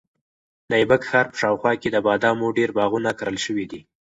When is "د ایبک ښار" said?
0.69-1.25